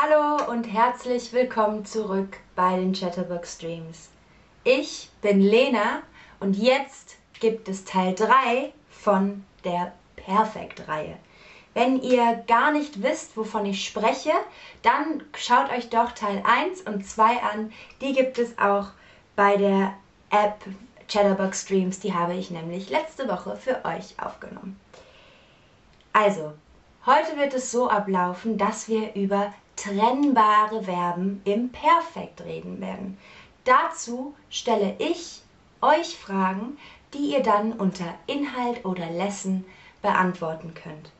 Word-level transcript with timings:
Hallo 0.00 0.48
und 0.52 0.62
herzlich 0.62 1.32
willkommen 1.32 1.84
zurück 1.84 2.36
bei 2.54 2.76
den 2.76 2.92
Chatterbox 2.92 3.56
Streams. 3.56 4.10
Ich 4.62 5.10
bin 5.22 5.40
Lena 5.40 6.02
und 6.38 6.56
jetzt 6.56 7.16
gibt 7.40 7.68
es 7.68 7.84
Teil 7.84 8.14
3 8.14 8.72
von 8.90 9.44
der 9.64 9.92
Perfekt-Reihe. 10.14 11.16
Wenn 11.74 12.00
ihr 12.00 12.44
gar 12.46 12.70
nicht 12.70 13.02
wisst, 13.02 13.36
wovon 13.36 13.66
ich 13.66 13.84
spreche, 13.84 14.30
dann 14.82 15.24
schaut 15.36 15.72
euch 15.72 15.90
doch 15.90 16.12
Teil 16.12 16.44
1 16.46 16.82
und 16.82 17.04
2 17.04 17.42
an. 17.42 17.72
Die 18.00 18.12
gibt 18.12 18.38
es 18.38 18.56
auch 18.56 18.90
bei 19.34 19.56
der 19.56 19.94
App 20.30 20.64
Chatterbox 21.08 21.62
Streams. 21.62 21.98
Die 21.98 22.14
habe 22.14 22.34
ich 22.34 22.52
nämlich 22.52 22.88
letzte 22.88 23.28
Woche 23.28 23.56
für 23.56 23.84
euch 23.84 24.14
aufgenommen. 24.22 24.78
Also, 26.12 26.52
heute 27.04 27.36
wird 27.36 27.52
es 27.52 27.72
so 27.72 27.90
ablaufen, 27.90 28.58
dass 28.58 28.86
wir 28.86 29.16
über 29.16 29.52
trennbare 29.82 30.82
Verben 30.82 31.40
im 31.44 31.70
Perfekt 31.70 32.40
reden 32.42 32.80
werden. 32.80 33.18
Dazu 33.64 34.34
stelle 34.50 34.94
ich 34.98 35.42
euch 35.80 36.16
Fragen, 36.16 36.78
die 37.14 37.32
ihr 37.32 37.42
dann 37.42 37.72
unter 37.72 38.14
Inhalt 38.26 38.84
oder 38.84 39.06
Lesson 39.06 39.64
beantworten 40.02 40.74
könnt. 40.74 41.10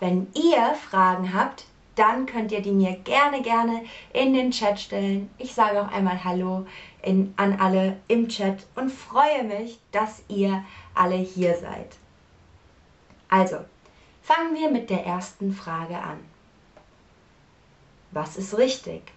Wenn 0.00 0.28
ihr 0.34 0.74
Fragen 0.74 1.34
habt, 1.34 1.64
dann 1.96 2.26
könnt 2.26 2.52
ihr 2.52 2.62
die 2.62 2.70
mir 2.70 2.96
gerne, 2.98 3.42
gerne 3.42 3.84
in 4.12 4.32
den 4.32 4.52
Chat 4.52 4.78
stellen. 4.78 5.28
Ich 5.38 5.52
sage 5.52 5.82
auch 5.82 5.90
einmal 5.90 6.22
Hallo 6.22 6.66
in, 7.02 7.34
an 7.36 7.58
alle 7.60 7.96
im 8.06 8.28
Chat 8.28 8.66
und 8.76 8.90
freue 8.90 9.42
mich, 9.42 9.80
dass 9.90 10.22
ihr 10.28 10.64
alle 10.94 11.16
hier 11.16 11.56
seid. 11.56 11.96
Also, 13.28 13.56
fangen 14.22 14.54
wir 14.54 14.70
mit 14.70 14.90
der 14.90 15.04
ersten 15.04 15.52
Frage 15.52 15.98
an. 15.98 16.18
Was 18.10 18.36
ist 18.36 18.56
richtig? 18.56 19.12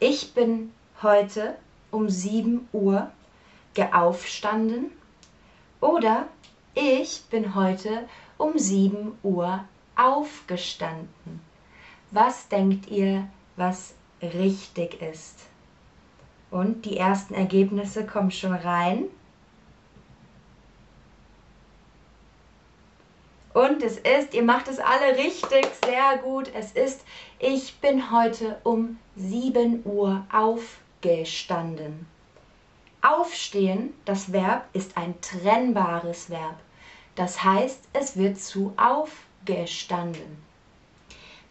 Ich 0.00 0.34
bin 0.34 0.72
heute 1.02 1.56
um 1.90 2.10
7 2.10 2.68
Uhr 2.72 3.10
geaufstanden 3.74 4.92
oder 5.80 6.26
ich 6.74 7.22
bin 7.30 7.54
heute 7.54 8.06
um 8.36 8.58
7 8.58 9.18
Uhr 9.22 9.64
aufgestanden. 9.96 11.40
Was 12.10 12.48
denkt 12.48 12.90
ihr, 12.90 13.28
was 13.56 13.94
richtig 14.22 15.00
ist? 15.00 15.46
Und 16.50 16.84
die 16.84 16.98
ersten 16.98 17.34
Ergebnisse 17.34 18.04
kommen 18.04 18.30
schon 18.30 18.54
rein. 18.54 19.04
Und 23.52 23.82
es 23.82 23.98
ist, 23.98 24.32
ihr 24.32 24.44
macht 24.44 24.68
es 24.68 24.78
alle 24.78 25.16
richtig, 25.16 25.66
sehr 25.84 26.18
gut. 26.18 26.50
Es 26.54 26.72
ist, 26.72 27.04
ich 27.40 27.80
bin 27.80 28.12
heute 28.12 28.60
um 28.62 28.98
7 29.16 29.82
Uhr 29.84 30.24
aufgestanden. 30.32 32.06
Aufstehen, 33.02 33.94
das 34.04 34.32
Verb, 34.32 34.66
ist 34.72 34.96
ein 34.96 35.20
trennbares 35.20 36.30
Verb. 36.30 36.56
Das 37.16 37.42
heißt, 37.42 37.88
es 37.92 38.16
wird 38.16 38.38
zu 38.38 38.72
aufgestanden. 38.76 40.38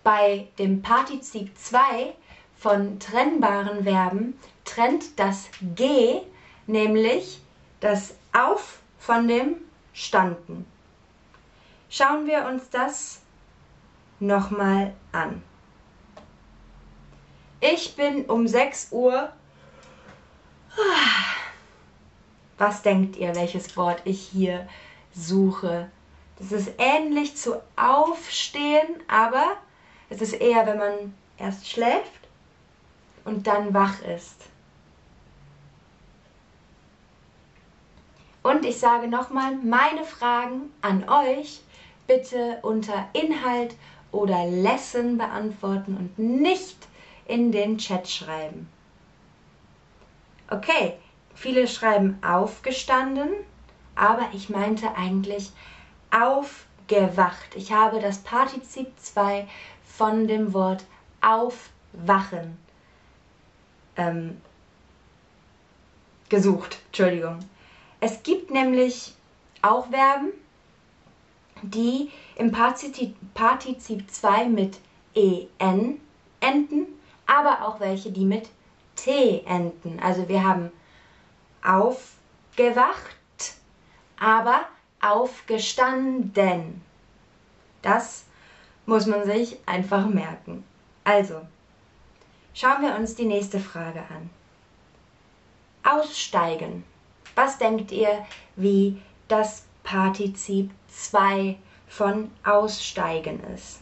Bei 0.04 0.48
dem 0.58 0.82
Partizip 0.82 1.58
2 1.58 2.14
von 2.56 3.00
trennbaren 3.00 3.84
Verben 3.84 4.40
trennt 4.64 5.20
das 5.20 5.50
G 5.76 6.22
nämlich 6.66 7.42
das 7.82 8.16
Auf 8.32 8.80
von 9.00 9.28
dem 9.28 9.56
Standen. 9.94 10.66
Schauen 11.90 12.28
wir 12.28 12.46
uns 12.46 12.70
das 12.70 13.22
nochmal 14.20 14.94
an. 15.12 15.42
Ich 17.62 17.96
bin 17.96 18.26
um 18.26 18.48
6 18.48 18.90
Uhr 18.92 19.34
was 22.60 22.82
denkt 22.82 23.16
ihr, 23.16 23.36
welches 23.36 23.76
Wort 23.78 24.02
ich 24.04 24.22
hier 24.22 24.68
suche? 25.14 25.90
Das 26.38 26.52
ist 26.52 26.72
ähnlich 26.78 27.36
zu 27.38 27.62
aufstehen, 27.76 29.02
aber 29.08 29.58
es 30.10 30.22
ist 30.22 30.34
eher, 30.34 30.66
wenn 30.68 30.78
man 30.78 31.14
erst 31.38 31.68
schläft 31.68 32.28
und 33.24 33.48
dann 33.48 33.74
wach 33.74 34.02
ist. 34.02 34.46
Und 38.44 38.66
ich 38.66 38.80
sage 38.80 39.08
nochmal, 39.08 39.56
meine 39.56 40.04
Fragen 40.04 40.72
an 40.82 41.08
euch 41.08 41.62
bitte 42.10 42.60
unter 42.64 43.08
Inhalt 43.14 43.76
oder 44.12 44.46
Lesson 44.48 45.18
beantworten 45.18 45.96
und 45.96 46.20
nicht 46.20 46.88
in 47.26 47.54
den 47.54 47.78
Chat 47.78 48.10
schreiben. 48.10 48.68
Okay, 50.50 50.98
Viele 51.40 51.70
schreiben 51.70 52.20
aufgestanden, 52.22 53.30
aber 53.96 54.28
ich 54.34 54.50
meinte 54.50 54.94
eigentlich 54.98 55.54
aufgewacht. 56.12 57.56
Ich 57.56 57.72
habe 57.72 58.02
das 58.02 58.18
Partizip 58.18 58.92
2 58.98 59.48
von 59.86 60.28
dem 60.28 60.54
Wort 60.54 60.84
aufwachen 61.22 62.58
ähm, 63.96 64.42
gesucht. 66.28 66.80
Entschuldigung. 66.88 67.40
Es 68.02 68.22
gibt 68.22 68.52
nämlich 68.52 69.14
auch 69.62 69.88
Verben, 69.88 70.34
die 71.62 72.12
im 72.36 72.52
Partizip, 72.52 73.16
Partizip 73.34 74.10
2 74.10 74.46
mit 74.48 74.80
en 75.16 76.00
enden, 76.40 76.88
aber 77.26 77.68
auch 77.68 77.80
welche, 77.80 78.12
die 78.12 78.26
mit 78.26 78.50
t 78.96 79.44
enden. 79.46 80.00
Also 80.00 80.28
wir 80.28 80.44
haben 80.44 80.72
aufgewacht, 81.64 83.00
aber 84.20 84.62
aufgestanden. 85.02 86.82
Das 87.82 88.26
muss 88.86 89.06
man 89.06 89.24
sich 89.26 89.58
einfach 89.66 90.06
merken. 90.08 90.64
Also, 91.04 91.42
schauen 92.54 92.82
wir 92.82 92.96
uns 92.96 93.16
die 93.16 93.26
nächste 93.26 93.60
Frage 93.60 94.00
an. 94.00 94.30
Aussteigen. 95.84 96.84
Was 97.36 97.58
denkt 97.58 97.92
ihr, 97.92 98.26
wie 98.56 99.02
das 99.28 99.66
Partizip 99.90 100.70
2 100.88 101.58
von 101.88 102.30
aussteigen 102.44 103.40
ist? 103.56 103.82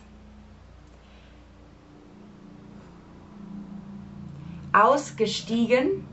Ausgestiegen 4.72 6.06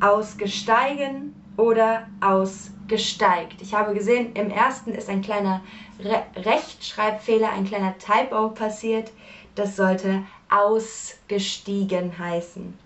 ausgesteigen 0.00 1.34
oder 1.56 2.06
ausgesteigt. 2.20 3.60
Ich 3.60 3.74
habe 3.74 3.92
gesehen, 3.92 4.34
im 4.34 4.50
ersten 4.50 4.92
ist 4.92 5.08
ein 5.08 5.22
kleiner 5.22 5.62
Re 5.98 6.22
Rechtschreibfehler, 6.36 7.50
ein 7.50 7.64
kleiner 7.64 7.96
Typo 7.98 8.50
passiert. 8.50 9.10
Das 9.56 9.74
sollte 9.74 10.24
ausgestiegen 10.48 12.18
heißen. 12.18 12.78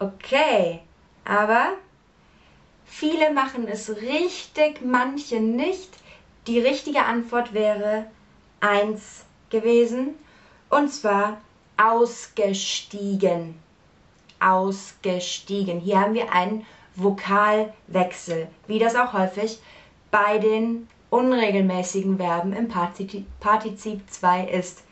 Okay, 0.00 0.80
aber 1.24 1.74
viele 2.88 3.32
machen 3.32 3.68
es 3.68 3.88
richtig, 3.96 4.80
manche 4.84 5.40
nicht. 5.40 5.90
Die 6.46 6.58
richtige 6.58 7.04
Antwort 7.04 7.54
wäre 7.54 8.06
1 8.60 9.24
gewesen 9.50 10.14
und 10.70 10.92
zwar 10.92 11.40
ausgestiegen 11.76 13.54
ausgestiegen. 14.40 15.80
Hier 15.80 16.00
haben 16.00 16.14
wir 16.14 16.32
einen 16.32 16.66
Vokalwechsel, 16.94 18.48
wie 18.66 18.78
das 18.78 18.96
auch 18.96 19.12
häufig 19.12 19.58
bei 20.10 20.38
den 20.38 20.88
unregelmäßigen 21.10 22.18
Verben 22.18 22.52
im 22.52 22.68
Partizip 22.68 24.10
2 24.10 24.44
ist. 24.46 24.84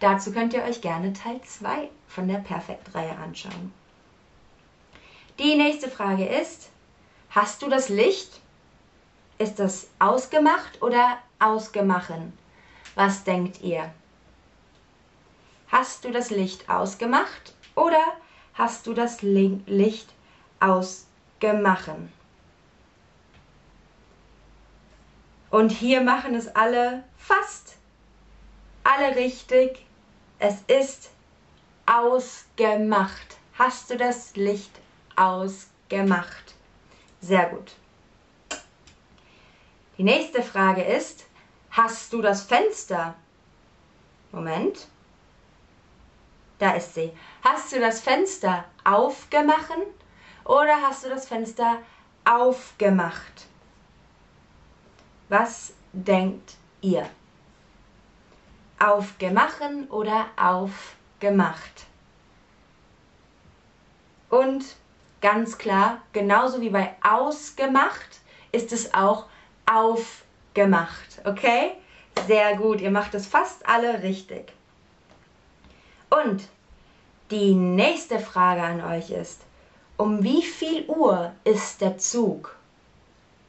Dazu 0.00 0.32
könnt 0.32 0.52
ihr 0.54 0.62
euch 0.64 0.80
gerne 0.80 1.12
Teil 1.12 1.40
2 1.42 1.88
von 2.08 2.28
der 2.28 2.38
Perfektreihe 2.38 3.16
anschauen. 3.16 3.72
Die 5.38 5.56
nächste 5.56 5.88
Frage 5.88 6.26
ist, 6.26 6.70
hast 7.34 7.62
du 7.62 7.68
das 7.68 7.88
Licht? 7.88 8.40
Ist 9.38 9.58
das 9.58 9.88
ausgemacht 9.98 10.80
oder 10.80 11.18
ausgemachen? 11.38 12.36
Was 12.94 13.24
denkt 13.24 13.60
ihr? 13.62 13.92
Hast 15.68 16.04
du 16.04 16.12
das 16.12 16.30
Licht 16.30 16.68
ausgemacht 16.68 17.54
oder 17.74 18.02
hast 18.54 18.86
du 18.86 18.94
das 18.94 19.22
Licht 19.22 20.14
ausgemacht. 20.60 21.90
Und 25.50 25.70
hier 25.70 26.00
machen 26.00 26.34
es 26.34 26.54
alle 26.54 27.04
fast 27.16 27.76
alle 28.84 29.16
richtig. 29.16 29.84
Es 30.38 30.60
ist 30.66 31.10
ausgemacht. 31.86 33.38
Hast 33.58 33.90
du 33.90 33.96
das 33.96 34.36
Licht 34.36 34.70
ausgemacht? 35.16 36.53
Sehr 37.26 37.46
gut. 37.46 37.72
Die 39.96 40.02
nächste 40.02 40.42
Frage 40.42 40.82
ist, 40.82 41.24
hast 41.70 42.12
du 42.12 42.20
das 42.20 42.42
Fenster? 42.42 43.14
Moment, 44.30 44.88
Da 46.58 46.72
ist 46.72 46.92
sie. 46.94 47.12
Hast 47.42 47.72
du 47.72 47.80
das 47.80 48.02
Fenster 48.02 48.66
aufgemacht 48.84 49.70
oder 50.44 50.82
hast 50.82 51.04
du 51.04 51.08
das 51.08 51.26
Fenster 51.26 51.78
aufgemacht? 52.26 53.46
Was 55.30 55.72
denkt 55.94 56.56
ihr? 56.82 57.08
Aufgemachen 58.78 59.88
oder 59.88 60.26
aufgemacht? 60.36 61.86
Und 64.28 64.76
ganz 65.24 65.56
klar, 65.56 66.02
genauso 66.12 66.60
wie 66.60 66.68
bei 66.68 66.94
ausgemacht, 67.02 68.20
ist 68.52 68.72
es 68.72 68.92
auch 68.92 69.24
aufgemacht. 69.64 71.22
Okay? 71.24 71.72
Sehr 72.26 72.58
gut, 72.58 72.82
ihr 72.82 72.90
macht 72.90 73.14
es 73.14 73.26
fast 73.26 73.66
alle 73.66 74.02
richtig. 74.02 74.52
Und 76.10 76.46
die 77.30 77.54
nächste 77.54 78.20
Frage 78.20 78.60
an 78.60 78.84
euch 78.84 79.10
ist, 79.10 79.40
um 79.96 80.22
wie 80.22 80.42
viel 80.42 80.86
Uhr 80.88 81.32
ist 81.44 81.80
der 81.80 81.96
Zug? 81.96 82.54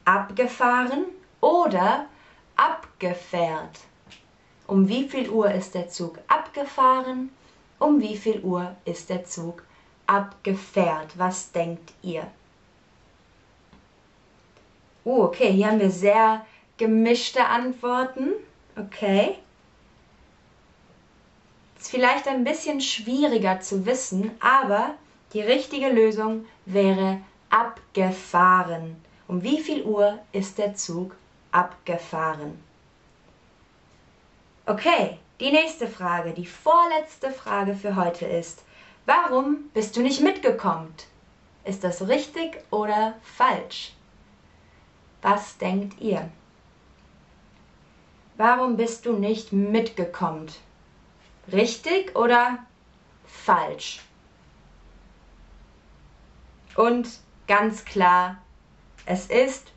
Abgefahren 0.06 1.04
oder 1.42 2.06
abgefährt? 2.56 3.80
Um 4.66 4.88
wie 4.88 5.06
viel 5.10 5.28
Uhr 5.28 5.50
ist 5.50 5.74
der 5.74 5.90
Zug 5.90 6.20
abgefahren? 6.26 7.28
Um 7.78 8.00
wie 8.00 8.16
viel 8.16 8.40
Uhr 8.40 8.74
ist 8.86 9.10
der 9.10 9.26
Zug 9.26 9.65
abgefährt? 10.06 11.18
Was 11.18 11.52
denkt 11.52 11.92
ihr? 12.02 12.26
Uh, 15.04 15.24
okay, 15.24 15.52
hier 15.52 15.68
haben 15.68 15.80
wir 15.80 15.90
sehr 15.90 16.44
gemischte 16.76 17.44
Antworten. 17.46 18.32
Okay. 18.76 19.36
Ist 21.78 21.90
vielleicht 21.90 22.26
ein 22.26 22.44
bisschen 22.44 22.80
schwieriger 22.80 23.60
zu 23.60 23.86
wissen, 23.86 24.32
aber 24.40 24.94
die 25.32 25.40
richtige 25.40 25.88
Lösung 25.88 26.46
wäre 26.64 27.20
abgefahren. 27.50 28.96
Um 29.28 29.42
wie 29.42 29.60
viel 29.60 29.82
Uhr 29.84 30.18
ist 30.32 30.58
der 30.58 30.74
Zug 30.74 31.14
abgefahren? 31.52 32.62
Okay, 34.66 35.18
die 35.38 35.52
nächste 35.52 35.86
Frage, 35.86 36.32
die 36.32 36.46
vorletzte 36.46 37.30
Frage 37.30 37.74
für 37.74 37.94
heute 37.94 38.26
ist, 38.26 38.64
warum 39.06 39.70
bist 39.72 39.96
du 39.96 40.02
nicht 40.02 40.20
mitgekommen? 40.20 40.92
Ist 41.64 41.82
das 41.82 42.06
richtig 42.06 42.58
oder 42.70 43.14
falsch? 43.22 43.92
Was 45.22 45.58
denkt 45.58 46.00
ihr? 46.00 46.30
Warum 48.36 48.76
bist 48.76 49.06
du 49.06 49.14
nicht 49.14 49.52
mitgekommen? 49.52 50.46
Richtig 51.50 52.14
oder 52.14 52.58
falsch? 53.24 54.00
Und 56.76 57.08
ganz 57.46 57.84
klar, 57.84 58.36
es 59.06 59.26
ist 59.26 59.72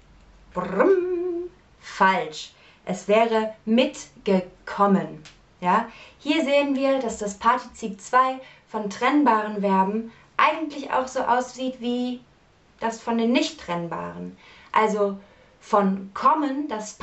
brumm, 0.54 1.50
falsch. 1.80 2.52
Es 2.86 3.08
wäre 3.08 3.56
mitgekommen. 3.66 5.24
Ja? 5.62 5.88
Hier 6.18 6.44
sehen 6.44 6.76
wir, 6.76 7.00
dass 7.00 7.18
das 7.18 7.38
Partizip 7.38 8.02
2 8.02 8.40
von 8.70 8.90
trennbaren 8.90 9.62
Verben 9.62 10.12
eigentlich 10.38 10.92
auch 10.94 11.08
so 11.08 11.22
aussieht 11.22 11.82
wie 11.82 12.22
das 12.80 13.02
von 13.02 13.18
den 13.18 13.32
nicht 13.32 13.60
trennbaren. 13.60 14.38
Also 14.72 15.18
von 15.60 16.12
kommen, 16.14 16.68
das 16.70 16.98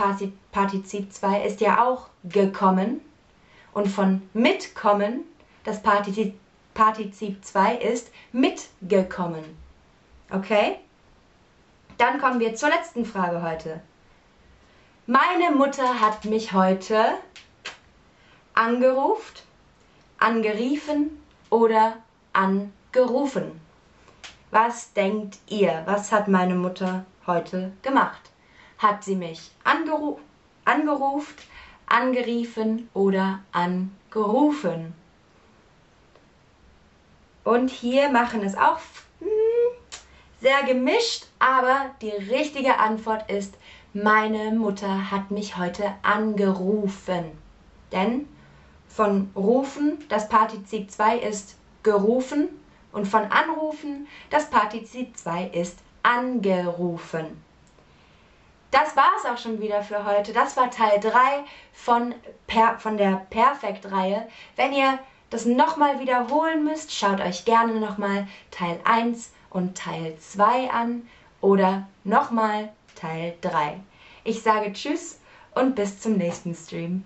Partizip 0.52 1.12
2 1.12 1.42
ist 1.44 1.60
ja 1.60 1.84
auch 1.84 2.08
gekommen. 2.24 3.00
Und 3.72 3.88
von 3.88 4.22
mitkommen, 4.32 5.24
das 5.64 5.82
Partizip, 5.82 6.38
Partizip 6.72 7.44
2 7.44 7.76
ist 7.76 8.10
mitgekommen. 8.32 9.44
Okay? 10.30 10.78
Dann 11.98 12.20
kommen 12.20 12.40
wir 12.40 12.54
zur 12.54 12.70
letzten 12.70 13.04
Frage 13.04 13.42
heute. 13.42 13.80
Meine 15.06 15.54
Mutter 15.54 16.00
hat 16.00 16.24
mich 16.24 16.52
heute 16.52 17.04
angerufen, 18.54 19.34
angeriefen 20.18 21.22
oder 21.50 21.96
angerufen. 22.32 23.60
Was 24.50 24.92
denkt 24.92 25.38
ihr? 25.48 25.82
Was 25.86 26.12
hat 26.12 26.28
meine 26.28 26.54
Mutter 26.54 27.04
heute 27.26 27.72
gemacht? 27.82 28.30
Hat 28.78 29.04
sie 29.04 29.16
mich 29.16 29.50
angeru 29.64 30.18
angerufen, 30.64 31.34
angeriefen 31.86 32.88
oder 32.94 33.40
angerufen? 33.52 34.94
Und 37.44 37.70
hier 37.70 38.08
machen 38.08 38.42
es 38.42 38.56
auch 38.56 38.80
hm, 39.20 39.28
sehr 40.40 40.62
gemischt, 40.64 41.26
aber 41.38 41.90
die 42.02 42.10
richtige 42.10 42.78
Antwort 42.78 43.30
ist, 43.30 43.54
meine 43.92 44.50
Mutter 44.50 45.10
hat 45.10 45.30
mich 45.30 45.56
heute 45.56 45.94
angerufen. 46.02 47.24
Denn 47.92 48.28
von 48.96 49.30
rufen, 49.36 50.04
das 50.08 50.28
Partizip 50.28 50.90
2 50.90 51.18
ist 51.18 51.56
gerufen 51.82 52.48
und 52.92 53.06
von 53.06 53.24
anrufen, 53.24 54.08
das 54.30 54.50
Partizip 54.50 55.16
2 55.16 55.48
ist 55.48 55.78
angerufen 56.02 57.44
das 58.76 58.94
war 58.94 59.10
es 59.18 59.24
auch 59.24 59.38
schon 59.38 59.60
wieder 59.60 59.82
für 59.82 60.04
heute. 60.04 60.34
Das 60.34 60.56
war 60.58 60.70
Teil 60.70 61.00
3 61.00 61.10
von, 61.72 62.14
per, 62.46 62.78
von 62.78 62.98
der 62.98 63.26
Perfekt-Reihe. 63.30 64.28
Wenn 64.54 64.74
ihr 64.74 64.98
das 65.30 65.46
nochmal 65.46 65.98
wiederholen 65.98 66.62
müsst, 66.62 66.92
schaut 66.92 67.20
euch 67.20 67.46
gerne 67.46 67.80
nochmal 67.80 68.28
Teil 68.50 68.78
1 68.84 69.32
und 69.48 69.78
Teil 69.78 70.18
2 70.18 70.70
an 70.70 71.08
oder 71.40 71.88
nochmal 72.04 72.70
Teil 72.94 73.34
3. 73.40 73.80
Ich 74.24 74.42
sage 74.42 74.74
Tschüss 74.74 75.20
und 75.54 75.74
bis 75.74 75.98
zum 75.98 76.18
nächsten 76.18 76.54
Stream. 76.54 77.04